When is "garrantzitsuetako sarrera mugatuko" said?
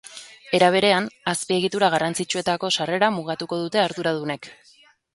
1.97-3.63